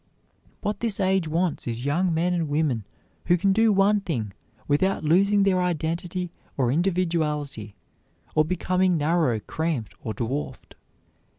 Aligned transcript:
What 0.61 0.79
this 0.79 0.99
age 0.99 1.27
wants 1.27 1.67
is 1.67 1.85
young 1.85 2.11
men 2.11 2.33
and 2.33 2.49
women 2.49 2.87
who 3.25 3.37
can 3.37 3.53
do 3.53 3.71
one 3.71 4.01
thing 4.01 4.33
without 4.67 5.03
losing 5.03 5.43
their 5.43 5.61
identity 5.61 6.31
or 6.57 6.71
individuality, 6.71 7.75
or 8.33 8.43
becoming 8.43 8.97
narrow, 8.97 9.39
cramped, 9.39 9.93
or 10.01 10.15
dwarfed. 10.15 10.73